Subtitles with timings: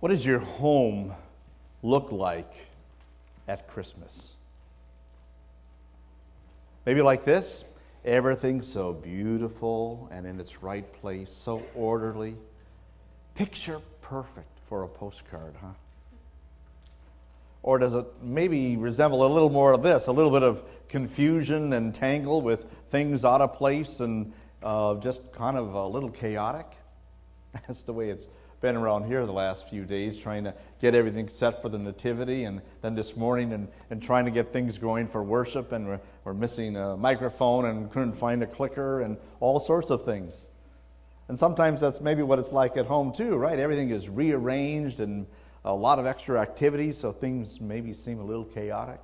[0.00, 1.14] What does your home
[1.82, 2.66] look like
[3.48, 4.34] at Christmas?
[6.84, 7.64] Maybe like this
[8.04, 12.36] everything's so beautiful and in its right place, so orderly.
[13.34, 15.72] Picture perfect for a postcard, huh?
[17.64, 21.72] Or does it maybe resemble a little more of this, a little bit of confusion
[21.72, 24.32] and tangle with things out of place and
[24.62, 26.66] uh, just kind of a little chaotic?
[27.52, 28.28] That's the way it's
[28.60, 32.44] been around here the last few days, trying to get everything set for the Nativity,
[32.44, 36.00] and then this morning and, and trying to get things going for worship, and we're,
[36.24, 40.48] we're missing a microphone and couldn't find a clicker and all sorts of things.
[41.28, 43.58] And sometimes that's maybe what it's like at home too, right?
[43.58, 45.26] Everything is rearranged and
[45.64, 49.00] a lot of extra activities, so things maybe seem a little chaotic.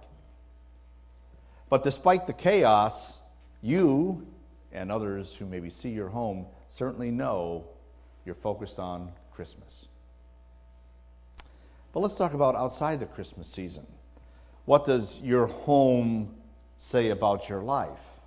[1.69, 3.19] But despite the chaos,
[3.61, 4.27] you
[4.73, 7.67] and others who maybe see your home certainly know
[8.25, 9.87] you're focused on Christmas.
[11.93, 13.87] But let's talk about outside the Christmas season.
[14.65, 16.34] What does your home
[16.77, 18.20] say about your life?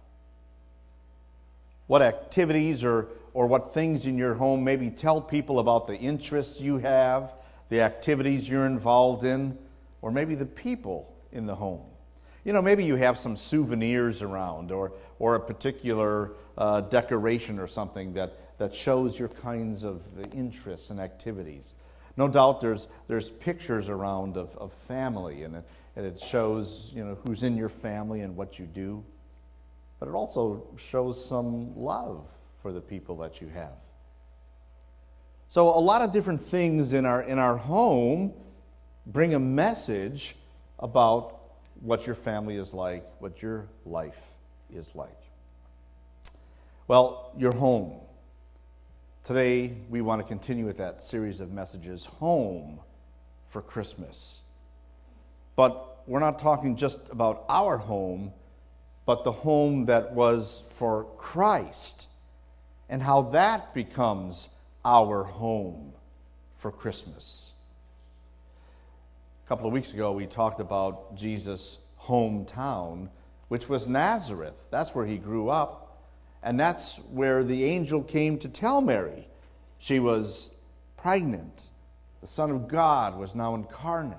[1.88, 6.59] What activities or, or what things in your home maybe tell people about the interests
[6.59, 7.33] you have,
[7.69, 9.57] the activities you're involved in,
[10.01, 11.81] or maybe the people in the home?
[12.43, 17.66] You know, maybe you have some souvenirs around or, or a particular uh, decoration or
[17.66, 20.03] something that, that shows your kinds of
[20.33, 21.73] interests and activities.
[22.17, 25.63] No doubt there's, there's pictures around of, of family, and it,
[25.95, 29.03] and it shows you know, who's in your family and what you do.
[29.99, 33.73] But it also shows some love for the people that you have.
[35.47, 38.33] So, a lot of different things in our, in our home
[39.05, 40.35] bring a message
[40.79, 41.39] about
[41.81, 44.31] what your family is like, what your life
[44.73, 45.17] is like.
[46.87, 47.99] Well, your home.
[49.25, 52.79] Today, we want to continue with that series of messages, Home
[53.47, 54.41] for Christmas.
[55.55, 58.31] But we're not talking just about our home,
[59.07, 62.07] but the home that was for Christ
[62.88, 64.50] and how that becomes
[64.85, 65.94] our home
[66.55, 67.53] for Christmas.
[69.44, 73.09] A couple of weeks ago, we talked about Jesus' hometown,
[73.47, 74.67] which was Nazareth.
[74.69, 75.84] That's where he grew up.
[76.45, 79.28] And that's where the angel came to tell Mary
[79.79, 80.53] she was
[80.95, 81.72] pregnant.
[82.22, 84.17] The Son of God was now incarnate.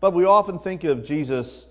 [0.00, 1.66] But we often think of Jesus'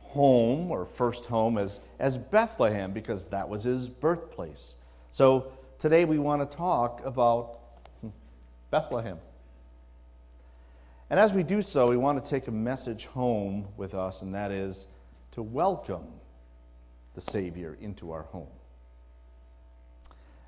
[0.00, 4.74] home or first home as, as Bethlehem because that was his birthplace.
[5.12, 7.60] So today we want to talk about
[8.72, 9.18] Bethlehem.
[11.10, 14.34] And as we do so, we want to take a message home with us, and
[14.34, 14.86] that is
[15.32, 16.19] to welcome
[17.14, 18.48] the Savior into our home.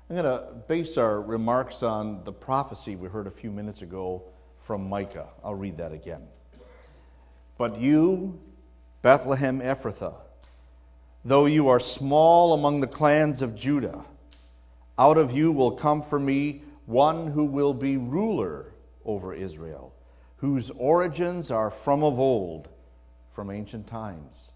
[0.09, 4.23] I'm going to base our remarks on the prophecy we heard a few minutes ago
[4.59, 5.29] from Micah.
[5.43, 6.23] I'll read that again.
[7.57, 8.39] But you,
[9.01, 10.15] Bethlehem Ephrathah,
[11.25, 14.05] though you are small among the clans of Judah,
[14.97, 18.73] out of you will come for me one who will be ruler
[19.05, 19.93] over Israel,
[20.37, 22.69] whose origins are from of old,
[23.29, 24.52] from ancient times.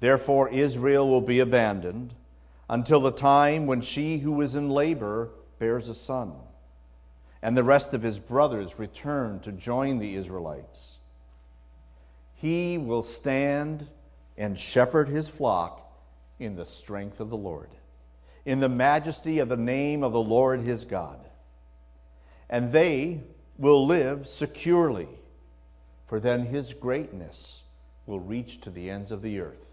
[0.00, 2.14] Therefore, Israel will be abandoned
[2.68, 6.32] until the time when she who is in labor bears a son,
[7.42, 10.98] and the rest of his brothers return to join the Israelites.
[12.34, 13.88] He will stand
[14.36, 15.82] and shepherd his flock
[16.38, 17.70] in the strength of the Lord,
[18.44, 21.20] in the majesty of the name of the Lord his God.
[22.50, 23.22] And they
[23.56, 25.08] will live securely,
[26.06, 27.62] for then his greatness
[28.04, 29.65] will reach to the ends of the earth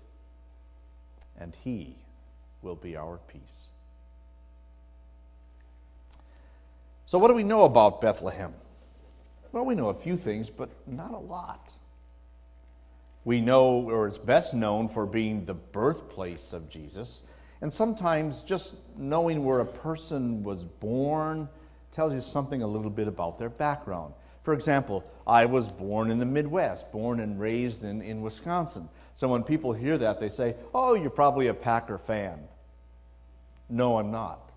[1.40, 1.96] and He
[2.62, 3.70] will be our peace.
[7.06, 8.54] So, what do we know about Bethlehem?
[9.52, 11.76] Well, we know a few things, but not a lot.
[13.26, 17.24] We know, or it's best known for being the birthplace of Jesus.
[17.62, 21.48] And sometimes just knowing where a person was born
[21.92, 24.14] tells you something a little bit about their background.
[24.44, 28.90] For example, I was born in the Midwest, born and raised in, in Wisconsin.
[29.16, 32.40] So when people hear that, they say, Oh, you're probably a Packer fan.
[33.70, 34.52] No, I'm not.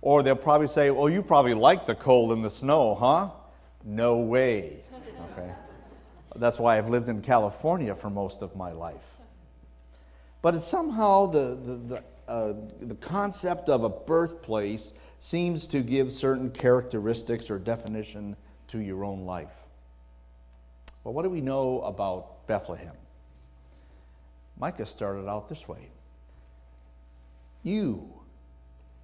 [0.00, 3.30] Or they'll probably say, Well, you probably like the cold and the snow, huh?
[3.84, 4.84] No way.
[5.32, 5.50] Okay.
[6.36, 9.16] That's why I've lived in California for most of my life.
[10.40, 16.12] But it's somehow the, the, the, uh, the concept of a birthplace seems to give
[16.12, 18.36] certain characteristics or definition
[18.68, 19.66] to your own life.
[21.04, 22.94] Well, what do we know about Bethlehem.
[24.58, 25.90] Micah started out this way
[27.62, 28.12] You,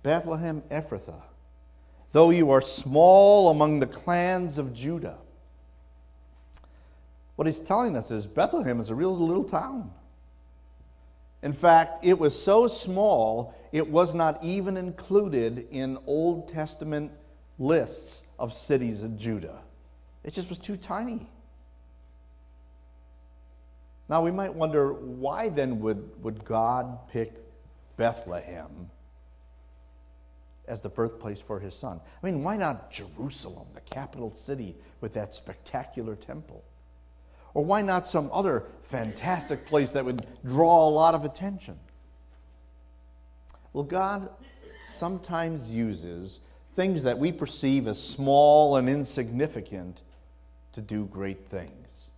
[0.03, 1.23] Bethlehem Ephrathah,
[2.11, 5.19] though you are small among the clans of Judah.
[7.37, 9.93] What he's telling us is Bethlehem is a real little town.
[11.45, 17.13] In fact, it was so small, it was not even included in Old Testament
[17.59, 19.59] lists of cities in Judah.
[20.25, 21.29] It just was too tiny.
[24.09, 27.35] Now, we might wonder why then would, would God pick
[27.99, 28.89] Bethlehem
[30.67, 32.01] as the birthplace for his son?
[32.23, 36.65] I mean, why not Jerusalem, the capital city with that spectacular temple?
[37.55, 41.79] Or why not some other fantastic place that would draw a lot of attention?
[43.73, 44.29] Well, God
[44.85, 46.41] sometimes uses
[46.73, 50.03] things that we perceive as small and insignificant
[50.73, 52.11] to do great things.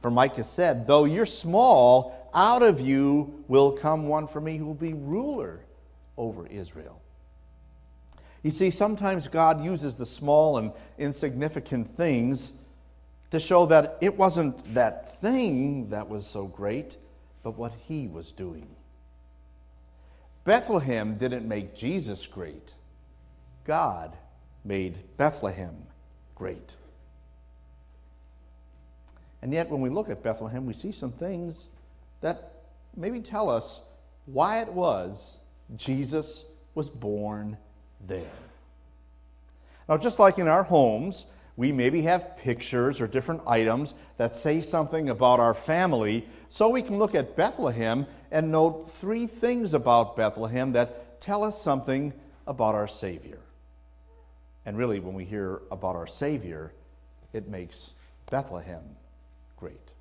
[0.00, 4.66] For Micah said, Though you're small, out of you will come one for me who
[4.66, 5.60] will be ruler
[6.16, 7.00] over Israel.
[8.42, 12.52] You see, sometimes God uses the small and insignificant things
[13.30, 16.96] to show that it wasn't that thing that was so great,
[17.42, 18.66] but what he was doing.
[20.44, 22.74] Bethlehem didn't make Jesus great,
[23.64, 24.16] God
[24.64, 25.76] made Bethlehem
[26.34, 26.74] great.
[29.42, 31.68] And yet, when we look at Bethlehem, we see some things
[32.20, 32.52] that
[32.96, 33.80] maybe tell us
[34.24, 35.36] why it was
[35.76, 36.44] Jesus
[36.74, 37.56] was born
[38.00, 38.24] there.
[39.88, 41.26] Now, just like in our homes,
[41.56, 46.82] we maybe have pictures or different items that say something about our family, so we
[46.82, 52.12] can look at Bethlehem and note three things about Bethlehem that tell us something
[52.46, 53.38] about our Savior.
[54.66, 56.72] And really, when we hear about our Savior,
[57.32, 57.92] it makes
[58.30, 58.82] Bethlehem
[59.56, 59.92] great.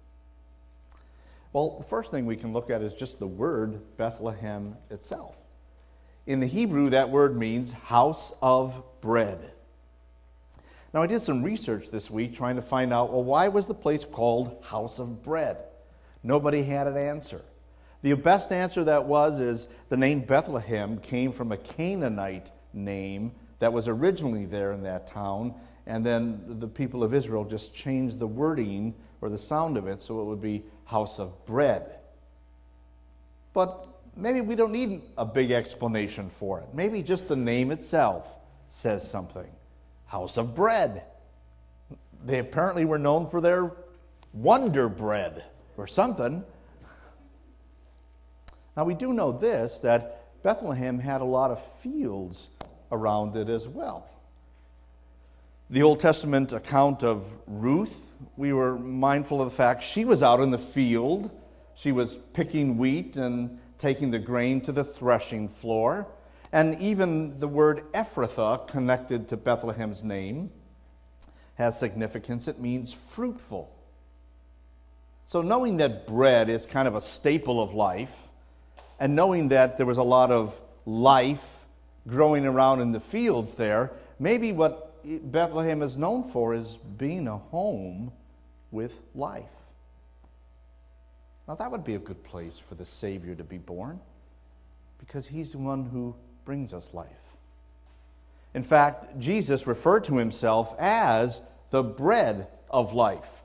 [1.53, 5.37] Well, the first thing we can look at is just the word Bethlehem itself.
[6.27, 9.51] In the Hebrew, that word means house of bread.
[10.95, 13.73] Now, I did some research this week trying to find out well, why was the
[13.73, 15.57] place called House of Bread?
[16.23, 17.41] Nobody had an answer.
[18.01, 23.73] The best answer that was is the name Bethlehem came from a Canaanite name that
[23.73, 25.55] was originally there in that town,
[25.85, 29.99] and then the people of Israel just changed the wording or the sound of it
[29.99, 31.99] so it would be House of Bread.
[33.51, 36.67] But maybe we don't need a big explanation for it.
[36.73, 38.37] Maybe just the name itself
[38.69, 39.49] says something
[40.15, 41.03] house of bread.
[42.23, 43.73] They apparently were known for their
[44.31, 45.43] wonder bread
[45.75, 46.41] or something.
[48.77, 52.47] Now, we do know this that Bethlehem had a lot of fields
[52.93, 54.07] around it as well.
[55.69, 60.39] The Old Testament account of Ruth, we were mindful of the fact she was out
[60.39, 61.29] in the field.
[61.75, 66.07] She was picking wheat and taking the grain to the threshing floor.
[66.51, 70.51] And even the word Ephrathah, connected to Bethlehem's name,
[71.55, 72.47] has significance.
[72.47, 73.71] It means fruitful.
[75.25, 78.27] So, knowing that bread is kind of a staple of life,
[78.99, 81.65] and knowing that there was a lot of life
[82.07, 87.37] growing around in the fields there, maybe what Bethlehem is known for is being a
[87.37, 88.11] home
[88.71, 89.43] with life.
[91.47, 93.99] Now, that would be a good place for the Savior to be born
[94.99, 96.15] because he's the one who
[96.45, 97.07] brings us life.
[98.53, 101.41] In fact, Jesus referred to himself as
[101.71, 103.41] the bread of life.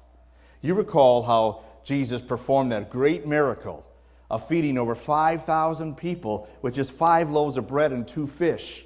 [0.62, 3.84] You recall how Jesus performed that great miracle
[4.30, 8.84] of feeding over 5,000 people with just five loaves of bread and two fish.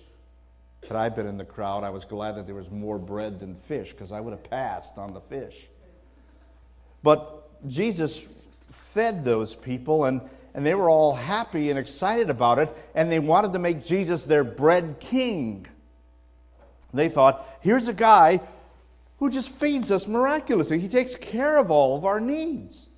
[0.88, 3.54] Had I been in the crowd, I was glad that there was more bread than
[3.54, 5.66] fish because I would have passed on the fish.
[7.02, 8.26] But Jesus
[8.70, 10.22] fed those people, and
[10.54, 14.25] and they were all happy and excited about it, and they wanted to make Jesus
[14.25, 15.66] their bread king.
[16.92, 18.40] They thought, here's a guy
[19.18, 22.88] who just feeds us miraculously, he takes care of all of our needs.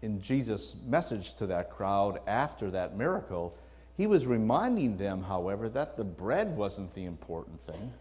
[0.00, 3.56] In Jesus' message to that crowd after that miracle,
[3.96, 7.92] he was reminding them, however, that the bread wasn't the important thing.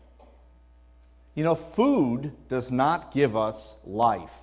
[1.34, 4.38] You know, food does not give us life.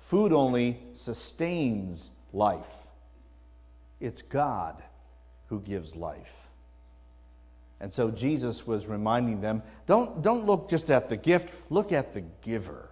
[0.00, 2.74] Food only sustains life.
[4.00, 4.82] It's God
[5.46, 6.48] who gives life.
[7.80, 12.12] And so Jesus was reminding them don't, don't look just at the gift, look at
[12.12, 12.88] the giver.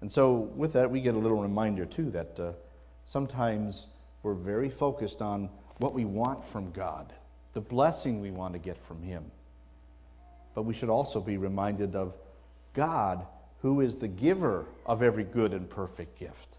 [0.00, 2.52] And so, with that, we get a little reminder, too, that uh,
[3.06, 3.88] sometimes
[4.22, 5.48] we're very focused on
[5.78, 7.12] what we want from God,
[7.54, 9.30] the blessing we want to get from Him.
[10.54, 12.14] But we should also be reminded of
[12.74, 13.26] God
[13.66, 16.58] who is the giver of every good and perfect gift,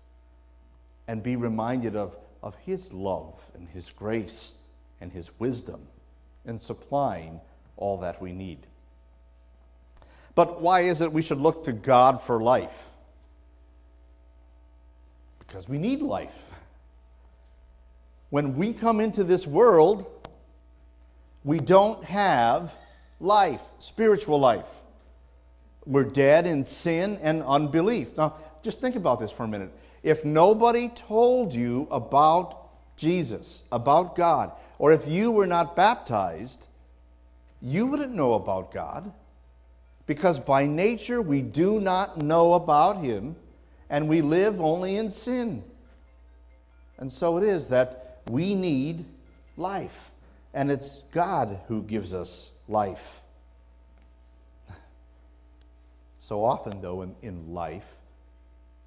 [1.08, 4.56] and be reminded of, of His love and His grace
[5.00, 5.88] and His wisdom
[6.44, 7.40] in supplying
[7.78, 8.68] all that we need.
[10.36, 12.90] But why is it we should look to God for life?
[15.40, 16.52] Because we need life.
[18.32, 20.06] When we come into this world,
[21.46, 22.76] we don't have
[23.22, 24.84] life, spiritual life.
[25.88, 28.18] We're dead in sin and unbelief.
[28.18, 29.72] Now, just think about this for a minute.
[30.04, 32.68] If nobody told you about
[32.98, 36.68] Jesus, about God, or if you were not baptized,
[37.62, 39.12] you wouldn't know about God
[40.06, 43.38] because by nature we do not know about Him
[43.90, 45.64] and we live only in sin.
[46.98, 49.06] And so it is that we need
[49.56, 50.12] life,
[50.54, 53.22] and it's God who gives us life.
[56.28, 57.90] So often, though, in, in life,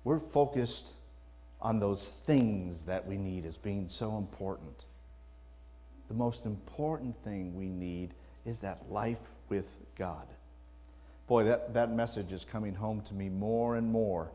[0.04, 0.92] we're focused
[1.58, 4.84] on those things that we need as being so important.
[6.08, 8.12] The most important thing we need
[8.44, 10.26] is that life with God.
[11.28, 14.30] Boy, that, that message is coming home to me more and more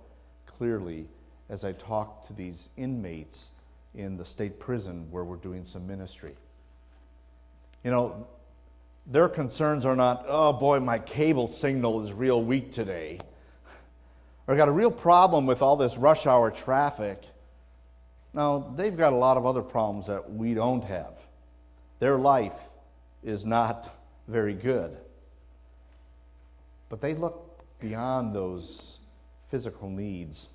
[0.48, 1.06] clearly
[1.48, 3.52] as I talk to these inmates
[3.94, 6.34] in the state prison where we're doing some ministry.
[7.84, 8.28] You know,
[9.08, 13.20] their concerns are not, oh boy, my cable signal is real weak today.
[14.48, 17.24] or got a real problem with all this rush hour traffic.
[18.34, 21.14] Now, they've got a lot of other problems that we don't have.
[22.00, 22.58] Their life
[23.24, 23.90] is not
[24.28, 24.98] very good.
[26.90, 29.00] But they look beyond those
[29.50, 30.50] physical needs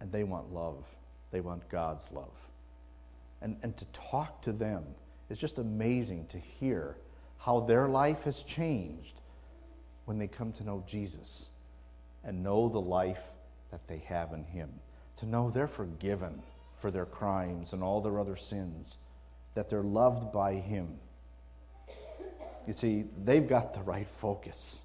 [0.00, 0.88] and they want love.
[1.30, 2.32] They want God's love.
[3.42, 4.84] And, and to talk to them
[5.30, 6.96] is just amazing to hear
[7.38, 9.20] how their life has changed
[10.04, 11.48] when they come to know Jesus
[12.22, 13.28] and know the life
[13.70, 14.68] that they have in Him.
[15.16, 16.42] To know they're forgiven
[16.76, 18.98] for their crimes and all their other sins,
[19.54, 20.98] that they're loved by Him
[22.66, 24.82] you see, they've got the right focus.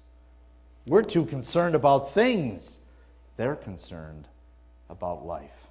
[0.86, 2.80] We're too concerned about things,
[3.36, 4.28] they're concerned
[4.88, 5.66] about life.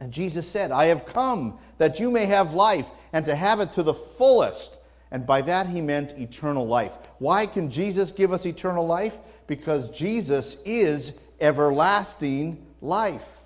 [0.00, 3.72] And Jesus said, I have come that you may have life and to have it
[3.72, 4.78] to the fullest.
[5.10, 6.96] And by that he meant eternal life.
[7.18, 9.16] Why can Jesus give us eternal life?
[9.46, 13.40] Because Jesus is everlasting life.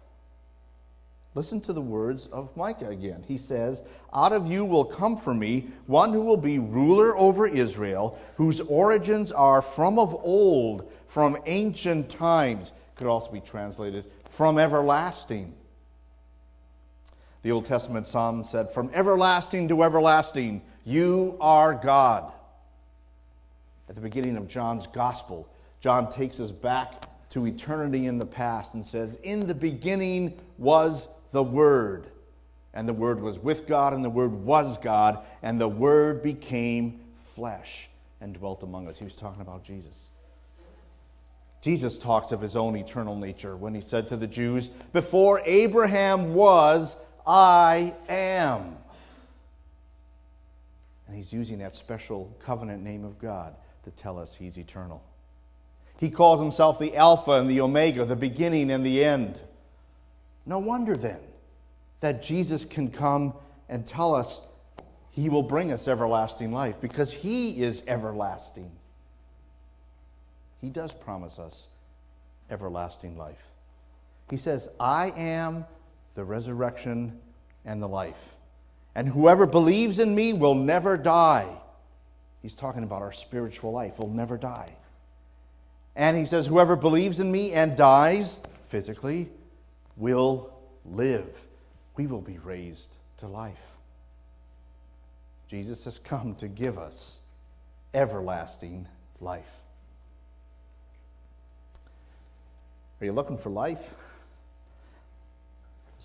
[1.34, 3.22] Listen to the words of Micah again.
[3.28, 7.46] He says, Out of you will come for me one who will be ruler over
[7.46, 12.72] Israel, whose origins are from of old, from ancient times.
[12.96, 15.54] Could also be translated from everlasting.
[17.42, 22.32] The Old Testament psalm said, From everlasting to everlasting, you are God.
[23.88, 25.48] At the beginning of John's gospel,
[25.80, 31.08] John takes us back to eternity in the past and says, In the beginning was
[31.30, 32.08] the Word.
[32.74, 37.00] And the Word was with God, and the Word was God, and the Word became
[37.16, 37.88] flesh
[38.20, 38.98] and dwelt among us.
[38.98, 40.10] He was talking about Jesus.
[41.60, 46.34] Jesus talks of his own eternal nature when he said to the Jews, Before Abraham
[46.34, 46.96] was,
[47.28, 48.78] I am.
[51.06, 53.54] And he's using that special covenant name of God
[53.84, 55.02] to tell us he's eternal.
[56.00, 59.40] He calls himself the Alpha and the Omega, the beginning and the end.
[60.46, 61.20] No wonder then
[62.00, 63.34] that Jesus can come
[63.68, 64.40] and tell us
[65.10, 68.70] he will bring us everlasting life because he is everlasting.
[70.60, 71.68] He does promise us
[72.50, 73.44] everlasting life.
[74.30, 75.66] He says, I am
[76.18, 77.16] the resurrection
[77.64, 78.34] and the life.
[78.96, 81.46] And whoever believes in me will never die.
[82.42, 84.74] He's talking about our spiritual life, will never die.
[85.94, 89.28] And he says, Whoever believes in me and dies physically
[89.96, 90.52] will
[90.84, 91.40] live.
[91.96, 93.76] We will be raised to life.
[95.46, 97.20] Jesus has come to give us
[97.94, 98.88] everlasting
[99.20, 99.60] life.
[103.00, 103.94] Are you looking for life?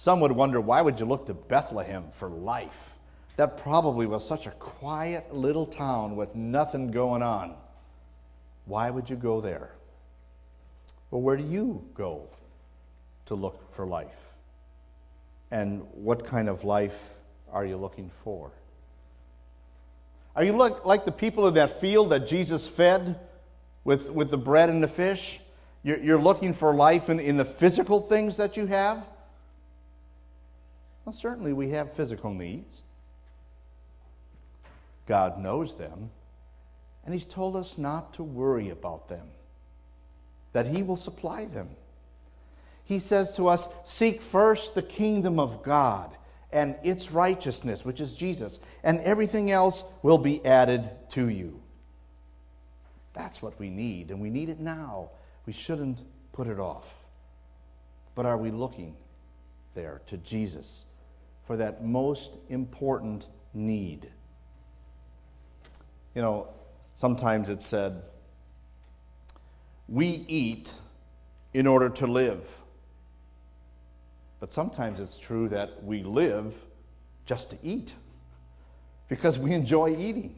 [0.03, 2.98] Some would wonder why would you look to Bethlehem for life?
[3.38, 7.55] That probably was such a quiet little town with nothing going on.
[8.65, 9.72] Why would you go there?
[11.10, 12.27] Well, where do you go
[13.27, 14.33] to look for life?
[15.51, 17.13] And what kind of life
[17.53, 18.51] are you looking for?
[20.36, 23.17] Are you look, like the people in that field that Jesus fed
[23.86, 25.39] with, with the bread and the fish?
[25.81, 29.07] You're, you're looking for life in, in the physical things that you have?
[31.05, 32.81] Well, certainly we have physical needs.
[35.05, 36.12] God knows them,
[37.03, 39.27] and He's told us not to worry about them,
[40.53, 41.69] that He will supply them.
[42.86, 46.15] He says to us, Seek first the kingdom of God,
[46.51, 51.60] and its righteousness, which is Jesus, and everything else will be added to you.
[53.13, 55.10] That's what we need, and we need it now.
[55.45, 56.00] We shouldn't
[56.31, 57.05] put it off.
[58.15, 58.95] But are we looking
[59.74, 60.86] there to Jesus
[61.45, 64.09] for that most important need?
[66.15, 66.47] You know,
[66.95, 68.01] sometimes it's said,
[69.88, 70.73] we eat
[71.53, 72.57] in order to live.
[74.39, 76.65] But sometimes it's true that we live
[77.25, 77.93] just to eat
[79.07, 80.35] because we enjoy eating.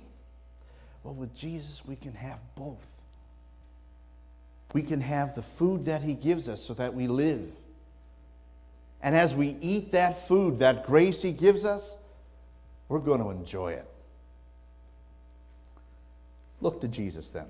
[1.03, 2.87] Well, with Jesus, we can have both.
[4.73, 7.51] We can have the food that He gives us so that we live.
[9.05, 11.95] And as we eat that food, that grace He gives us,
[12.89, 13.87] we're going to enjoy it.
[16.59, 17.45] Look to Jesus then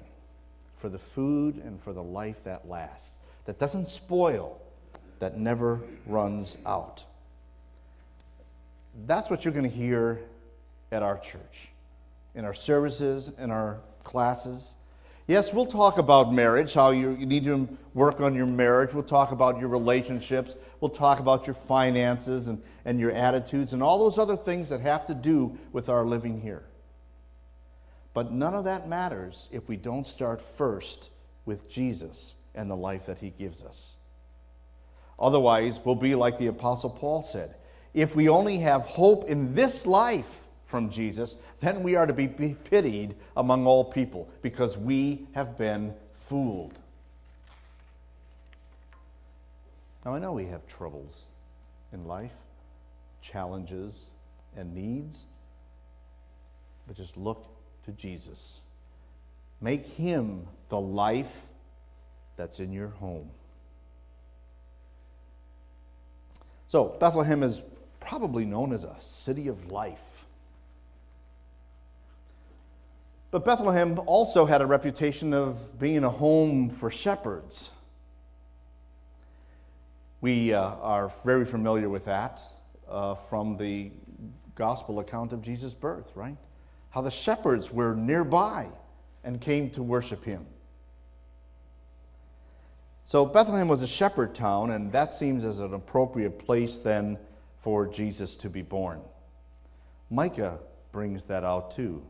[0.75, 4.59] for the food and for the life that lasts, that doesn't spoil
[5.19, 7.05] that never runs out.
[9.07, 10.19] That's what you're going to hear
[10.91, 11.69] at our church,
[12.35, 14.75] in our services, in our classes.
[15.27, 18.93] Yes, we'll talk about marriage, how you, you need to work on your marriage.
[18.93, 20.55] We'll talk about your relationships.
[20.79, 24.81] We'll talk about your finances and, and your attitudes and all those other things that
[24.81, 26.63] have to do with our living here.
[28.13, 31.09] But none of that matters if we don't start first
[31.45, 33.95] with Jesus and the life that he gives us.
[35.17, 37.55] Otherwise, we'll be like the Apostle Paul said
[37.95, 42.27] if we only have hope in this life from Jesus, then we are to be
[42.27, 46.79] pitied among all people because we have been fooled.
[50.03, 51.25] Now, I know we have troubles
[51.93, 52.33] in life,
[53.21, 54.07] challenges,
[54.55, 55.25] and needs,
[56.87, 57.47] but just look
[57.85, 58.59] to Jesus.
[59.61, 61.47] Make him the life
[62.37, 63.29] that's in your home.
[66.67, 67.61] So, Bethlehem is
[67.99, 70.14] probably known as a city of life.
[73.31, 77.71] But Bethlehem also had a reputation of being a home for shepherds.
[80.21, 82.41] We uh, are very familiar with that
[82.89, 83.91] uh, from the
[84.55, 86.37] gospel account of Jesus' birth, right?
[86.89, 88.69] How the shepherds were nearby
[89.23, 90.45] and came to worship him.
[93.03, 97.19] So Bethlehem was a shepherd town, and that seems as an appropriate place then
[97.59, 99.01] for Jesus to be born.
[100.09, 100.59] Micah
[100.91, 102.03] brings that out too.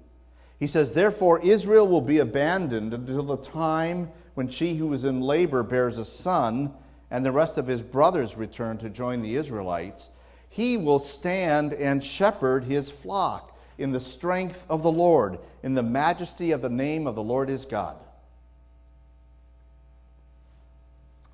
[0.59, 5.21] He says, Therefore, Israel will be abandoned until the time when she who is in
[5.21, 6.73] labor bears a son,
[7.11, 10.11] and the rest of his brothers return to join the Israelites.
[10.49, 15.83] He will stand and shepherd his flock in the strength of the Lord, in the
[15.83, 17.97] majesty of the name of the Lord his God.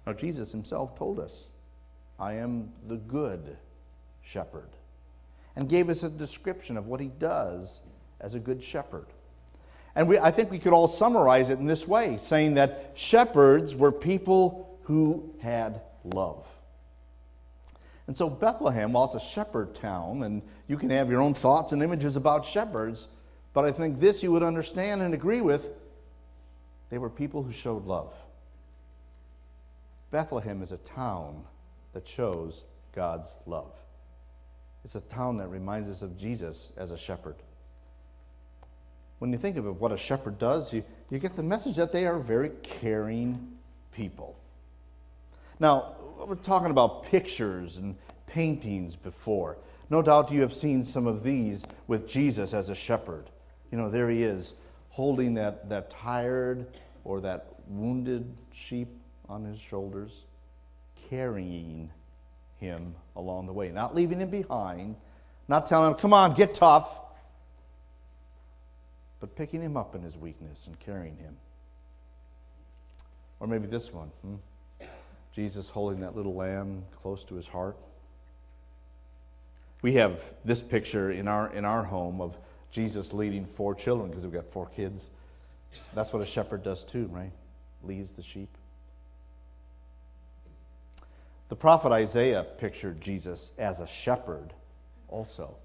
[0.07, 1.49] Now, Jesus himself told us,
[2.19, 3.57] I am the good
[4.23, 4.69] shepherd,
[5.55, 7.81] and gave us a description of what he does
[8.21, 9.07] as a good shepherd.
[9.95, 13.75] And we, I think we could all summarize it in this way saying that shepherds
[13.75, 16.47] were people who had love.
[18.07, 21.71] And so, Bethlehem, while it's a shepherd town, and you can have your own thoughts
[21.71, 23.09] and images about shepherds,
[23.53, 25.71] but I think this you would understand and agree with
[26.89, 28.13] they were people who showed love.
[30.11, 31.45] Bethlehem is a town
[31.93, 33.71] that shows God's love.
[34.83, 37.35] It's a town that reminds us of Jesus as a shepherd.
[39.21, 41.91] When you think of it, what a shepherd does, you, you get the message that
[41.91, 43.51] they are very caring
[43.91, 44.35] people.
[45.59, 45.93] Now,
[46.25, 49.59] we're talking about pictures and paintings before.
[49.91, 53.29] No doubt you have seen some of these with Jesus as a shepherd.
[53.71, 54.55] You know, there he is
[54.89, 56.65] holding that, that tired
[57.03, 58.87] or that wounded sheep
[59.29, 60.25] on his shoulders,
[61.11, 61.91] carrying
[62.57, 64.95] him along the way, not leaving him behind,
[65.47, 67.01] not telling him, come on, get tough,
[69.21, 71.37] but picking him up in his weakness and carrying him.
[73.39, 74.35] Or maybe this one hmm?
[75.33, 77.77] Jesus holding that little lamb close to his heart.
[79.81, 82.37] We have this picture in our, in our home of
[82.69, 85.09] Jesus leading four children because we've got four kids.
[85.95, 87.31] That's what a shepherd does too, right?
[87.83, 88.49] Leads the sheep.
[91.49, 94.53] The prophet Isaiah pictured Jesus as a shepherd
[95.07, 95.55] also,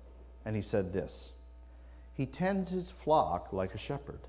[0.45, 1.33] and he said this
[2.17, 4.21] He tends his flock like a shepherd.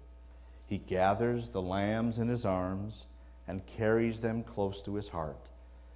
[0.65, 3.07] He gathers the lambs in his arms
[3.47, 5.49] and carries them close to his heart.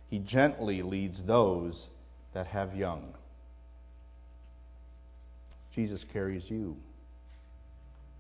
[0.09, 1.89] He gently leads those
[2.33, 3.13] that have young.
[5.73, 6.77] Jesus carries you.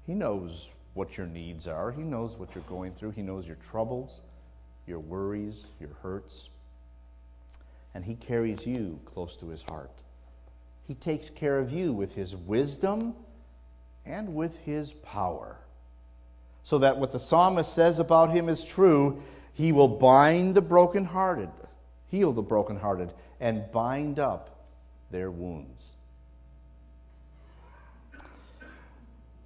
[0.05, 1.91] He knows what your needs are.
[1.91, 3.11] He knows what you're going through.
[3.11, 4.21] He knows your troubles,
[4.85, 6.49] your worries, your hurts
[7.93, 9.91] and He carries you close to His heart.
[10.87, 13.15] He takes care of you with his wisdom
[14.05, 15.57] and with his power.
[16.63, 19.21] So that what the psalmist says about him is true.
[19.53, 21.49] He will bind the brokenhearted,
[22.07, 24.65] heal the brokenhearted, and bind up
[25.09, 25.91] their wounds.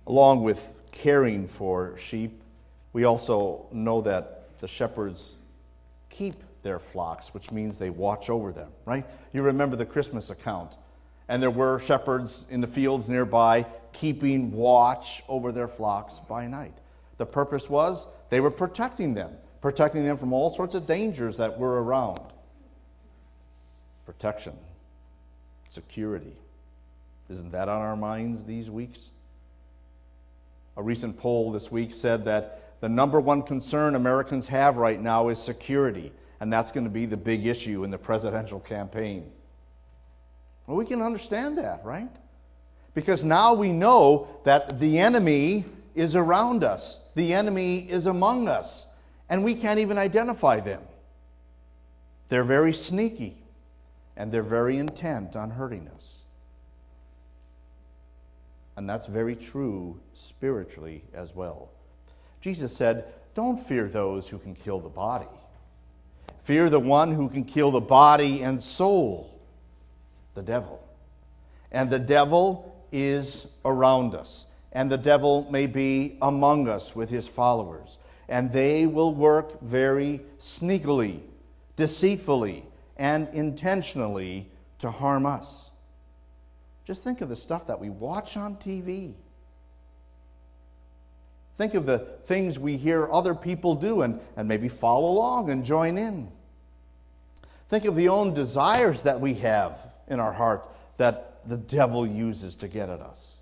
[0.07, 2.41] Along with caring for sheep,
[2.93, 5.35] we also know that the shepherds
[6.09, 9.05] keep their flocks, which means they watch over them, right?
[9.33, 10.77] You remember the Christmas account.
[11.27, 16.73] And there were shepherds in the fields nearby keeping watch over their flocks by night.
[17.17, 21.57] The purpose was they were protecting them, protecting them from all sorts of dangers that
[21.57, 22.19] were around.
[24.05, 24.53] Protection,
[25.67, 26.35] security.
[27.29, 29.11] Isn't that on our minds these weeks?
[30.77, 35.29] A recent poll this week said that the number one concern Americans have right now
[35.29, 39.31] is security, and that's going to be the big issue in the presidential campaign.
[40.67, 42.10] Well, we can understand that, right?
[42.93, 48.88] Because now we know that the enemy is around us, the enemy is among us,
[49.30, 50.82] and we can't even identify them.
[52.28, 53.38] They're very sneaky,
[54.17, 56.23] and they're very intent on hurting us.
[58.78, 61.69] And that's very true spiritually as well.
[62.41, 65.28] Jesus said, Don't fear those who can kill the body.
[66.43, 69.34] Fear the one who can kill the body and soul,
[70.35, 70.81] the devil.
[71.71, 74.45] And the devil is around us.
[74.71, 77.97] And the devil may be among us with his followers.
[78.29, 81.21] And they will work very sneakily,
[81.75, 82.65] deceitfully,
[82.97, 85.69] and intentionally to harm us.
[86.83, 89.13] Just think of the stuff that we watch on TV.
[91.57, 95.63] Think of the things we hear other people do and, and maybe follow along and
[95.63, 96.29] join in.
[97.69, 102.55] Think of the own desires that we have in our heart that the devil uses
[102.57, 103.41] to get at us.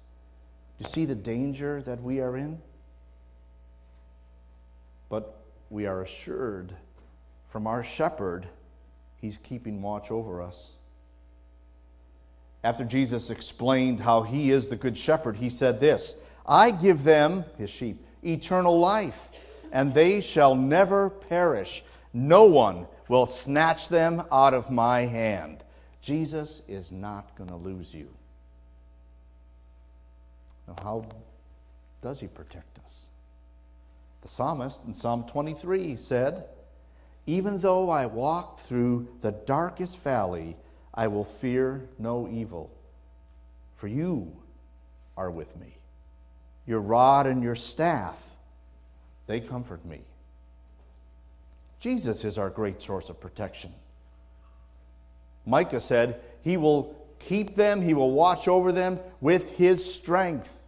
[0.79, 2.59] You see the danger that we are in?
[5.09, 5.37] But
[5.69, 6.73] we are assured
[7.53, 8.47] from our shepherd,
[9.21, 10.73] he's keeping watch over us.
[12.63, 16.15] After Jesus explained how he is the good shepherd, he said this
[16.47, 19.29] I give them, his sheep, eternal life,
[19.71, 21.83] and they shall never perish.
[22.11, 25.62] No one will snatch them out of my hand.
[26.03, 28.09] Jesus is not going to lose you.
[30.67, 31.05] Now, how
[32.01, 33.05] does he protect us?
[34.21, 36.43] The psalmist in Psalm 23 said,
[37.25, 40.57] Even though I walk through the darkest valley,
[40.93, 42.69] I will fear no evil,
[43.73, 44.35] for you
[45.15, 45.77] are with me.
[46.67, 48.29] Your rod and your staff,
[49.27, 50.01] they comfort me.
[51.79, 53.71] Jesus is our great source of protection.
[55.45, 60.61] Micah said, He will keep them, He will watch over them with His strength.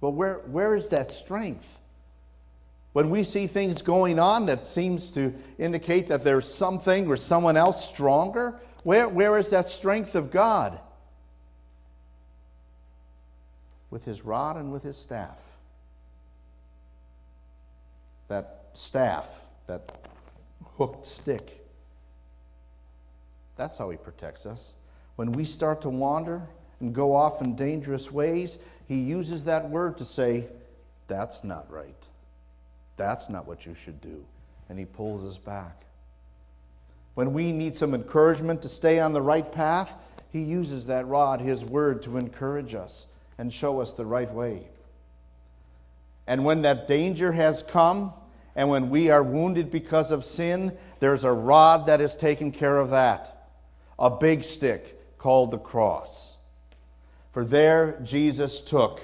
[0.00, 1.80] But where, where is that strength?
[2.92, 7.56] When we see things going on that seems to indicate that there's something or someone
[7.56, 10.80] else stronger, where, where is that strength of God?
[13.90, 15.36] With his rod and with his staff.
[18.28, 19.92] That staff, that
[20.76, 21.65] hooked stick.
[23.56, 24.74] That's how he protects us.
[25.16, 26.42] When we start to wander
[26.80, 30.44] and go off in dangerous ways, he uses that word to say,
[31.08, 32.08] That's not right.
[32.96, 34.24] That's not what you should do.
[34.68, 35.82] And He pulls us back.
[37.14, 39.94] When we need some encouragement to stay on the right path,
[40.32, 43.06] He uses that rod, His word, to encourage us
[43.38, 44.68] and show us the right way.
[46.26, 48.12] And when that danger has come,
[48.54, 52.78] and when we are wounded because of sin, there's a rod that has taken care
[52.78, 53.35] of that
[53.98, 56.36] a big stick called the cross.
[57.32, 59.00] For there Jesus took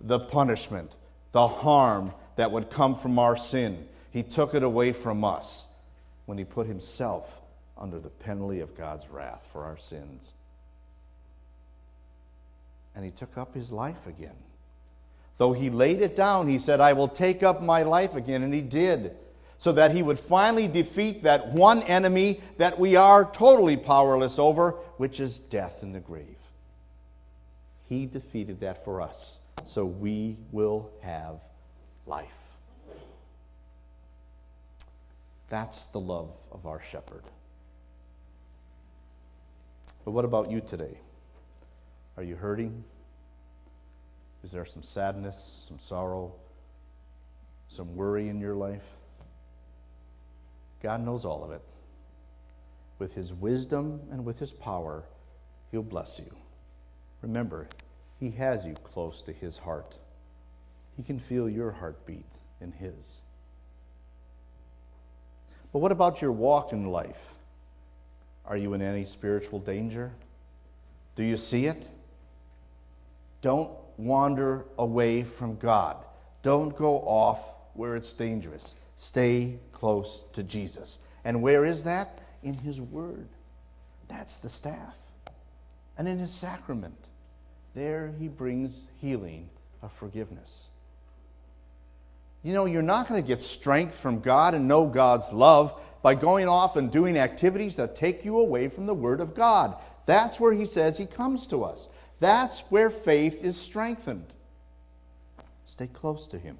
[0.00, 0.94] the punishment,
[1.32, 3.86] the harm, that would come from our sin.
[4.10, 5.68] He took it away from us
[6.26, 7.40] when he put himself
[7.78, 10.32] under the penalty of God's wrath for our sins.
[12.94, 14.36] And he took up his life again.
[15.36, 18.42] Though he laid it down, he said, I will take up my life again.
[18.42, 19.14] And he did,
[19.58, 24.72] so that he would finally defeat that one enemy that we are totally powerless over,
[24.98, 26.36] which is death in the grave.
[27.88, 31.40] He defeated that for us, so we will have
[32.06, 32.52] life.
[35.48, 37.22] That's the love of our shepherd.
[40.04, 40.98] But what about you today?
[42.16, 42.84] Are you hurting?
[44.42, 46.32] Is there some sadness, some sorrow,
[47.68, 48.95] some worry in your life?
[50.82, 51.62] God knows all of it.
[52.98, 55.04] With His wisdom and with His power,
[55.70, 56.34] He'll bless you.
[57.22, 57.68] Remember,
[58.18, 59.96] He has you close to His heart.
[60.96, 63.20] He can feel your heartbeat in His.
[65.72, 67.32] But what about your walk in life?
[68.46, 70.12] Are you in any spiritual danger?
[71.16, 71.90] Do you see it?
[73.42, 75.96] Don't wander away from God.
[76.42, 78.76] Don't go off where it's dangerous.
[78.96, 80.98] Stay close to Jesus.
[81.24, 82.20] And where is that?
[82.42, 83.28] In His Word.
[84.08, 84.96] That's the staff.
[85.98, 86.98] And in His sacrament.
[87.74, 89.50] There He brings healing
[89.82, 90.68] of forgiveness.
[92.42, 96.14] You know, you're not going to get strength from God and know God's love by
[96.14, 99.76] going off and doing activities that take you away from the Word of God.
[100.06, 101.88] That's where He says He comes to us.
[102.20, 104.32] That's where faith is strengthened.
[105.64, 106.56] Stay close to Him.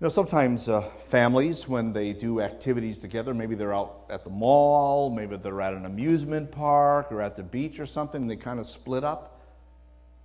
[0.00, 4.30] You know, sometimes uh, families, when they do activities together, maybe they're out at the
[4.30, 8.36] mall, maybe they're at an amusement park or at the beach or something, and they
[8.36, 9.40] kind of split up.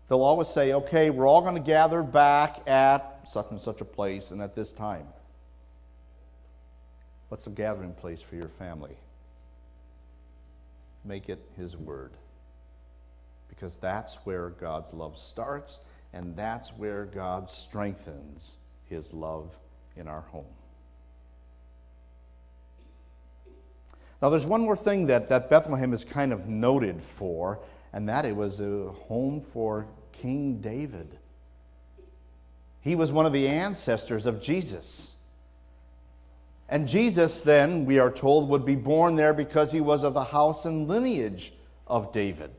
[0.07, 3.85] They'll always say, okay, we're all going to gather back at such and such a
[3.85, 5.07] place and at this time.
[7.29, 8.95] What's a gathering place for your family?
[11.03, 12.11] Make it His Word.
[13.49, 15.79] Because that's where God's love starts,
[16.13, 19.55] and that's where God strengthens His love
[19.95, 20.45] in our home.
[24.21, 27.59] Now, there's one more thing that, that Bethlehem is kind of noted for,
[27.91, 31.17] and that it was a home for King David.
[32.79, 35.15] He was one of the ancestors of Jesus.
[36.69, 40.23] And Jesus, then, we are told, would be born there because he was of the
[40.23, 41.53] house and lineage
[41.85, 42.51] of David.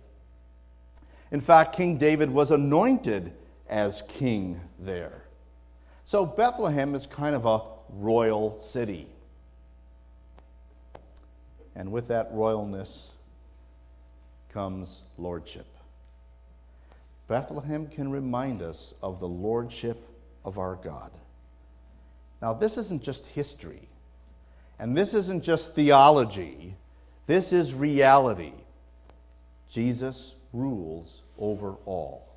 [1.30, 3.32] In fact, King David was anointed
[3.68, 5.23] as king there.
[6.04, 9.06] So Bethlehem is kind of a royal city.
[11.74, 13.10] And with that royalness
[14.50, 15.66] comes lordship.
[17.26, 20.06] Bethlehem can remind us of the lordship
[20.44, 21.10] of our God.
[22.42, 23.88] Now, this isn't just history,
[24.78, 26.74] and this isn't just theology,
[27.26, 28.52] this is reality.
[29.70, 32.33] Jesus rules over all.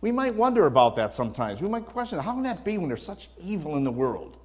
[0.00, 1.62] We might wonder about that sometimes.
[1.62, 4.36] We might question how can that be when there's such evil in the world?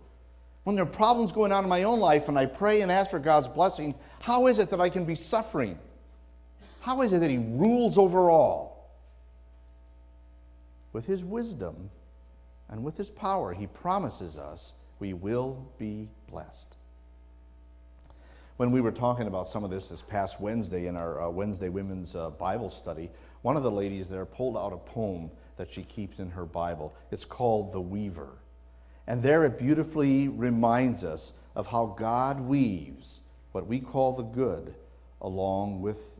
[0.64, 3.10] When there are problems going on in my own life and I pray and ask
[3.10, 5.78] for God's blessing, how is it that I can be suffering?
[6.82, 8.92] How is it that He rules over all?
[10.94, 11.90] With His wisdom
[12.70, 16.76] and with His power, He promises us we will be blessed.
[18.62, 21.69] When we were talking about some of this this past Wednesday in our uh, Wednesday
[21.69, 23.10] Women's uh, Bible study,
[23.41, 26.93] one of the ladies there pulled out a poem that she keeps in her Bible.
[27.10, 28.38] It's called The Weaver.
[29.08, 34.76] And there it beautifully reminds us of how God weaves what we call the good
[35.21, 36.13] along with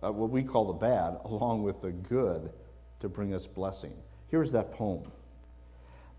[0.00, 2.52] uh, what we call the bad along with the good
[3.00, 3.94] to bring us blessing.
[4.28, 5.10] Here's that poem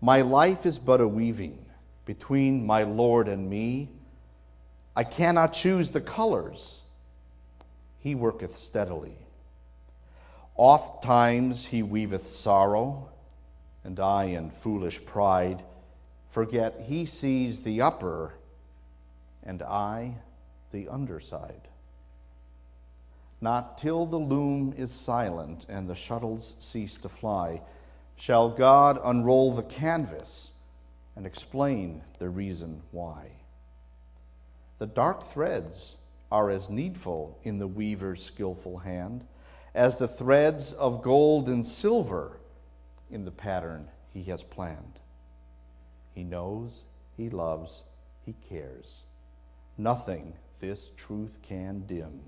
[0.02, 1.64] My life is but a weaving
[2.04, 3.88] between my Lord and me.
[4.94, 6.80] I cannot choose the colors.
[7.98, 9.16] He worketh steadily.
[10.56, 13.08] Oft times he weaveth sorrow,
[13.84, 15.62] and I in foolish pride
[16.28, 18.34] forget he sees the upper,
[19.42, 20.16] and I
[20.70, 21.68] the underside.
[23.40, 27.62] Not till the loom is silent and the shuttles cease to fly
[28.16, 30.52] shall God unroll the canvas
[31.16, 33.39] and explain the reason why.
[34.80, 35.96] The dark threads
[36.32, 39.24] are as needful in the weaver's skillful hand
[39.74, 42.40] as the threads of gold and silver
[43.10, 44.98] in the pattern he has planned.
[46.14, 47.84] He knows, he loves,
[48.24, 49.02] he cares.
[49.76, 52.20] Nothing this truth can dim.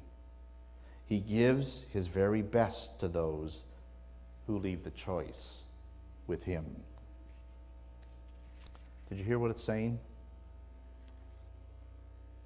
[1.07, 3.65] He gives his very best to those
[4.47, 5.63] who leave the choice
[6.27, 6.67] with him.
[9.09, 9.99] Did you hear what it's saying?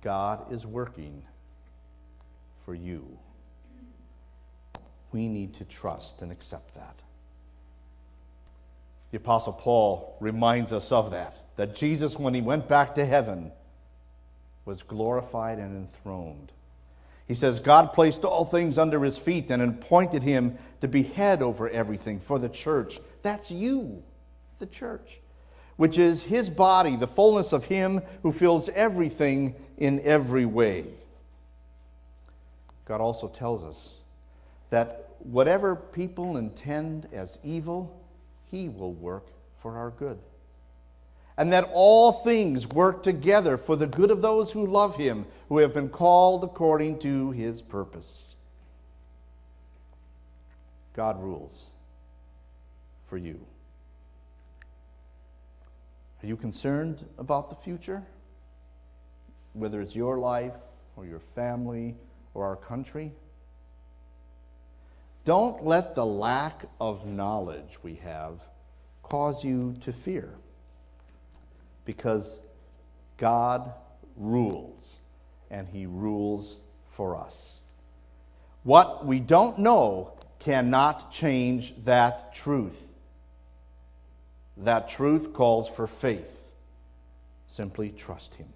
[0.03, 1.23] God is working
[2.65, 3.19] for you
[5.17, 6.95] we need to trust and accept that.
[9.13, 13.51] The Apostle Paul reminds us of that, that Jesus, when he went back to heaven,
[14.67, 16.53] was glorified and enthroned.
[17.27, 21.41] He says, God placed all things under his feet and appointed him to be head
[21.41, 23.01] over everything for the church.
[23.23, 24.03] That's you,
[24.59, 25.21] the church,
[25.77, 30.87] which is his body, the fullness of him who fills everything in every way.
[32.85, 33.99] God also tells us
[34.71, 38.01] that whatever people intend as evil,
[38.51, 40.19] he will work for our good.
[41.39, 45.59] and that all things work together for the good of those who love him, who
[45.59, 48.37] have been called according to his purpose.
[50.95, 51.67] God rules
[53.03, 53.39] for you.
[56.23, 58.03] Are you concerned about the future?
[59.53, 60.57] Whether it's your life
[60.97, 61.97] or your family
[62.35, 63.13] or our country?
[65.25, 68.47] Don't let the lack of knowledge we have
[69.03, 70.35] cause you to fear
[71.85, 72.41] because
[73.17, 73.73] God
[74.17, 75.01] rules,
[75.51, 77.63] and He rules for us.
[78.63, 82.95] What we don't know cannot change that truth.
[84.57, 86.53] That truth calls for faith.
[87.47, 88.49] Simply trust Him.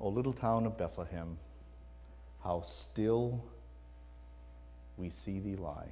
[0.00, 1.38] O little town of Bethlehem,
[2.42, 3.44] how still
[4.96, 5.88] we see thee lie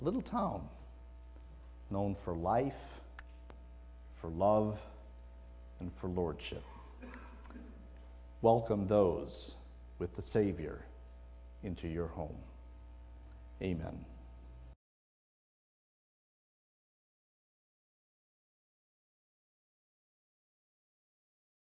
[0.00, 0.68] little town
[1.90, 3.00] known for life,
[4.14, 4.80] for love,
[5.80, 6.62] and for lordship.
[8.42, 9.56] Welcome those
[9.98, 10.84] with the Savior
[11.62, 12.36] into your home.
[13.62, 14.07] Amen.